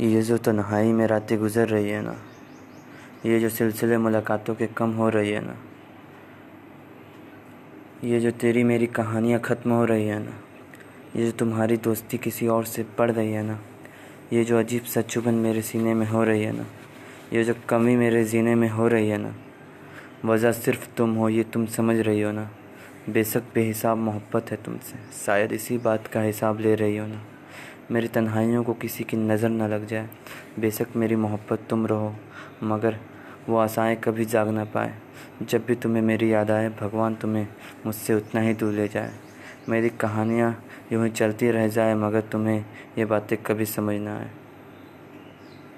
ये 0.00 0.22
जो 0.22 0.38
तन्हाई 0.38 0.92
में 0.92 1.06
रातें 1.06 1.38
गुज़र 1.38 1.68
रही 1.68 1.88
है 1.88 2.02
ना? 2.02 2.16
ये 3.26 3.40
जो 3.40 3.48
सिलसिले 3.48 3.98
मुलाकातों 3.98 4.54
के 4.54 4.66
कम 4.66 4.90
हो 4.90 5.08
रही 5.08 5.30
है 5.30 5.40
ना? 5.40 5.56
ये 8.04 8.20
जो 8.20 8.30
तेरी 8.30 8.64
मेरी 8.64 8.86
कहानियाँ 8.86 9.40
ख़त्म 9.40 9.70
हो 9.70 9.84
रही 9.84 10.06
है 10.06 10.18
ना? 10.18 10.32
ये 11.16 11.26
जो 11.26 11.32
तुम्हारी 11.32 11.76
दोस्ती 11.76 12.18
किसी 12.18 12.48
और 12.48 12.64
से 12.64 12.82
पड़ 12.82 13.10
रही 13.10 13.32
है 13.32 13.42
ना? 13.42 13.58
ये 14.32 14.44
जो 14.44 14.58
अजीब 14.58 14.82
सा 14.82 15.02
चुभन 15.02 15.34
मेरे 15.34 15.62
सीने 15.62 15.94
में 15.94 16.06
हो 16.06 16.24
रही 16.24 16.42
है 16.42 16.52
ना? 16.52 16.66
ये 17.32 17.44
जो 17.44 17.54
कमी 17.68 17.96
मेरे 17.96 18.24
जीने 18.24 18.54
में 18.54 18.68
हो 18.68 18.88
रही 18.88 19.08
है 19.08 19.18
ना? 19.18 19.34
वजह 20.24 20.52
सिर्फ़ 20.52 20.88
तुम 20.96 21.14
हो, 21.14 21.28
ये 21.28 21.44
तुम 21.44 21.66
समझ 21.66 21.96
रही 21.96 22.20
हो 22.20 22.32
ना? 22.32 22.50
बेशक 23.08 23.42
बेहिसाब 23.54 23.98
मोहब्बत 23.98 24.50
है 24.50 24.56
तुमसे। 24.56 25.24
शायद 25.26 25.52
इसी 25.52 25.78
बात 25.78 26.06
का 26.06 26.20
हिसाब 26.20 26.60
ले 26.60 26.74
रही 26.74 26.96
हो 26.96 27.06
ना? 27.06 27.20
मेरी 27.90 28.08
तन्हाइयों 28.08 28.64
को 28.64 28.74
किसी 28.74 29.04
की 29.04 29.16
नज़र 29.16 29.48
न 29.48 29.62
लग 29.62 29.86
जाए। 29.86 30.08
बेशक 30.58 30.86
मेरी 30.96 31.16
मोहब्बत 31.16 31.66
तुम 31.70 31.86
रहो, 31.86 32.14
मगर 32.62 32.96
वो 33.48 33.56
आशाएँ 33.56 33.96
कभी 33.96 34.24
जाग 34.24 34.48
ना 34.48 34.64
पाए। 34.64 34.94
जब 35.42 35.64
भी 35.66 35.74
तुम्हें 35.74 36.02
मेरी 36.02 36.32
याद 36.32 36.50
आए, 36.50 36.68
भगवान 36.68 37.14
तुम्हें 37.14 37.46
मुझसे 37.86 38.14
उतना 38.14 38.40
ही 38.40 38.54
दूर 38.54 38.72
ले 38.72 38.88
जाए। 38.88 39.12
मेरी 39.68 39.88
कहानियाँ 39.88 40.64
यूँ 40.92 41.04
ही 41.04 41.10
चलती 41.10 41.50
रह 41.50 41.68
जाए, 41.68 41.94
मगर 41.94 42.20
तुम्हें 42.20 42.64
ये 42.98 43.04
बातें 43.04 43.42
कभी 43.42 43.64
समझ 43.64 44.00
ना 44.00 44.16
आए। 44.16 44.30